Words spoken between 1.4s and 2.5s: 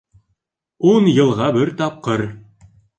бер тапҡыр!